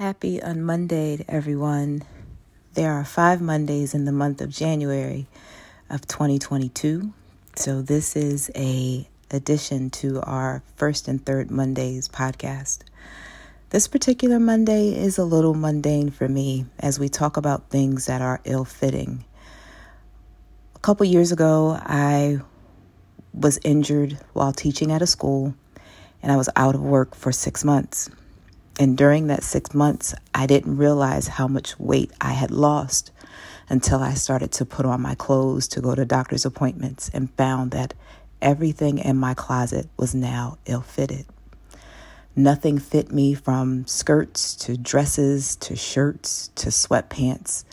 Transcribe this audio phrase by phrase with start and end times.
[0.00, 2.02] Happy on Monday, everyone.
[2.72, 5.26] There are five Mondays in the month of January
[5.90, 7.12] of 2022.
[7.56, 12.78] So this is a addition to our first and third Mondays podcast.
[13.68, 18.22] This particular Monday is a little mundane for me as we talk about things that
[18.22, 19.26] are ill fitting.
[20.76, 22.40] A couple years ago, I
[23.34, 25.54] was injured while teaching at a school
[26.22, 28.08] and I was out of work for six months.
[28.80, 33.10] And during that six months, I didn't realize how much weight I had lost
[33.68, 37.72] until I started to put on my clothes to go to doctor's appointments and found
[37.72, 37.92] that
[38.40, 41.26] everything in my closet was now ill fitted.
[42.34, 47.64] Nothing fit me from skirts to dresses to shirts to sweatpants,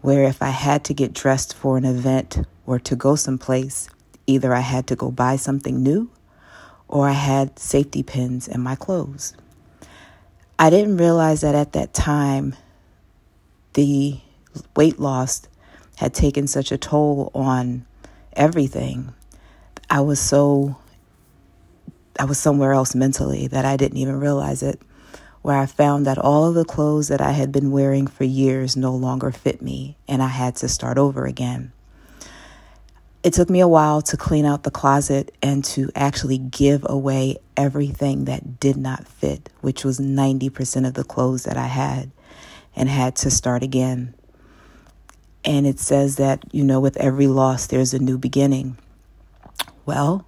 [0.00, 3.90] where if I had to get dressed for an event or to go someplace,
[4.26, 6.10] either I had to go buy something new
[6.88, 9.34] or I had safety pins in my clothes.
[10.58, 12.54] I didn't realize that at that time,
[13.74, 14.20] the
[14.74, 15.42] weight loss
[15.96, 17.84] had taken such a toll on
[18.32, 19.12] everything.
[19.90, 20.76] I was so,
[22.18, 24.80] I was somewhere else mentally that I didn't even realize it,
[25.42, 28.76] where I found that all of the clothes that I had been wearing for years
[28.76, 31.72] no longer fit me, and I had to start over again.
[33.26, 37.38] It took me a while to clean out the closet and to actually give away
[37.56, 42.12] everything that did not fit, which was 90% of the clothes that I had,
[42.76, 44.14] and had to start again.
[45.44, 48.78] And it says that, you know, with every loss, there's a new beginning.
[49.84, 50.24] Well,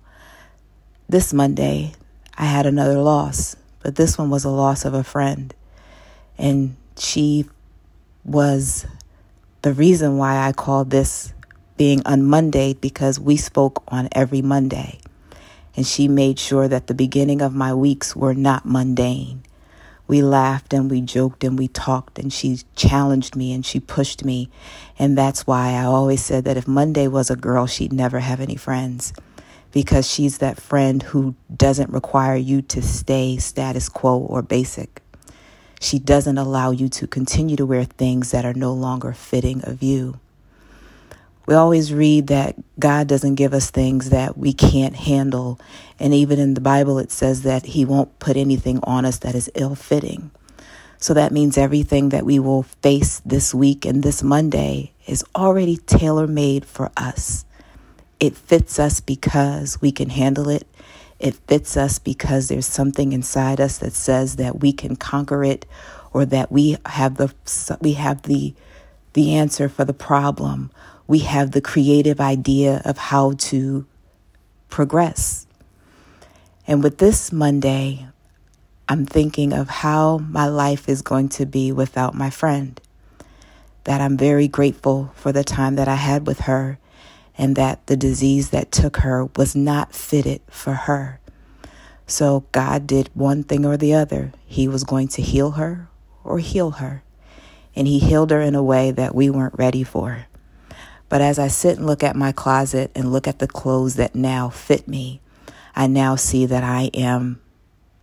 [1.08, 1.92] this Monday,
[2.36, 5.54] I had another loss, but this one was a loss of a friend.
[6.36, 7.48] And she
[8.24, 8.88] was
[9.62, 11.32] the reason why I called this
[11.78, 14.98] being on Monday because we spoke on every Monday.
[15.74, 19.44] And she made sure that the beginning of my weeks were not mundane.
[20.08, 24.24] We laughed and we joked and we talked, and she challenged me and she pushed
[24.24, 24.50] me.
[24.98, 28.40] And that's why I always said that if Monday was a girl, she'd never have
[28.40, 29.12] any friends
[29.70, 35.02] because she's that friend who doesn't require you to stay status quo or basic.
[35.80, 39.82] She doesn't allow you to continue to wear things that are no longer fitting of
[39.82, 40.18] you.
[41.48, 45.58] We always read that God doesn't give us things that we can't handle.
[45.98, 49.34] And even in the Bible, it says that He won't put anything on us that
[49.34, 50.30] is ill fitting.
[50.98, 55.78] So that means everything that we will face this week and this Monday is already
[55.78, 57.46] tailor made for us.
[58.20, 60.68] It fits us because we can handle it.
[61.18, 65.64] It fits us because there's something inside us that says that we can conquer it
[66.12, 67.32] or that we have the
[67.80, 68.52] we have the
[69.14, 70.70] the answer for the problem
[71.08, 73.86] we have the creative idea of how to
[74.68, 75.46] progress.
[76.66, 78.06] And with this Monday,
[78.88, 82.78] I'm thinking of how my life is going to be without my friend.
[83.84, 86.78] That I'm very grateful for the time that I had with her,
[87.38, 91.20] and that the disease that took her was not fitted for her.
[92.06, 94.32] So God did one thing or the other.
[94.44, 95.88] He was going to heal her
[96.22, 97.02] or heal her.
[97.74, 100.26] And He healed her in a way that we weren't ready for.
[101.08, 104.14] But as I sit and look at my closet and look at the clothes that
[104.14, 105.20] now fit me,
[105.74, 107.40] I now see that I am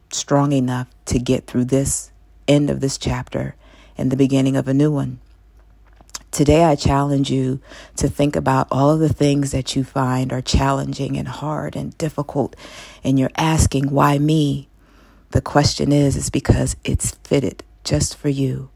[0.09, 2.11] strong enough to get through this
[2.47, 3.55] end of this chapter
[3.97, 5.19] and the beginning of a new one.
[6.31, 7.61] Today, I challenge you
[7.95, 11.97] to think about all of the things that you find are challenging and hard and
[11.97, 12.57] difficult,
[13.05, 14.67] and you're asking, why me?
[15.31, 18.69] The question is, is because it's fitted just for you.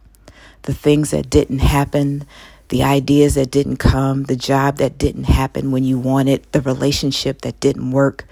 [0.62, 2.26] The things that didn't happen,
[2.70, 7.42] the ideas that didn't come, the job that didn't happen when you wanted, the relationship
[7.42, 8.26] that didn't work,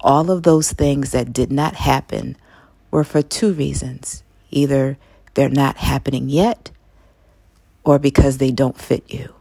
[0.00, 2.36] all of those things that did not happen
[2.90, 4.22] were for two reasons.
[4.50, 4.98] Either
[5.34, 6.70] they're not happening yet
[7.84, 9.34] or because they don't fit you.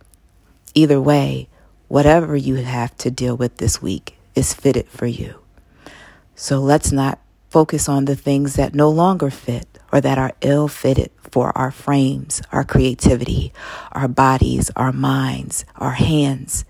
[0.74, 1.48] Either way,
[1.88, 5.36] whatever you have to deal with this week is fitted for you.
[6.36, 10.68] So let's not focus on the things that no longer fit or that are ill
[10.68, 13.54] fitted for our frames, our creativity,
[13.92, 16.66] our bodies, our minds, our hands.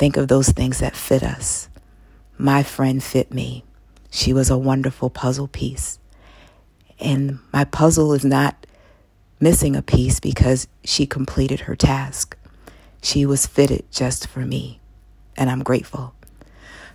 [0.00, 1.68] Think of those things that fit us.
[2.36, 3.62] My friend fit me.
[4.10, 6.00] She was a wonderful puzzle piece.
[6.98, 8.66] And my puzzle is not
[9.38, 12.36] missing a piece because she completed her task.
[13.00, 14.80] She was fitted just for me,
[15.36, 16.14] and I'm grateful.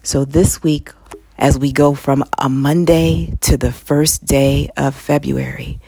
[0.03, 0.91] So this week,
[1.37, 5.79] as we go from a Monday to the first day of February.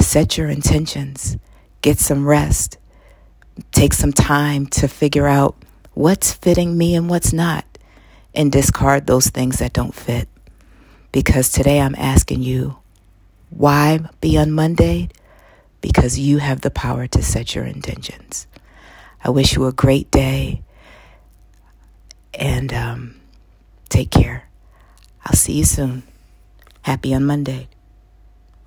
[0.00, 1.36] Set your intentions,
[1.80, 2.78] get some rest,
[3.70, 5.56] take some time to figure out
[5.94, 7.64] what's fitting me and what's not,
[8.34, 10.28] and discard those things that don't fit.
[11.12, 12.78] Because today I'm asking you,
[13.50, 15.08] why be on Monday?
[15.82, 18.46] because you have the power to set your intentions.
[19.22, 20.62] I wish you a great day
[22.32, 23.20] and um,
[23.90, 24.48] take care.
[25.24, 26.02] I'll see you soon.
[26.82, 27.68] Happy on Monday.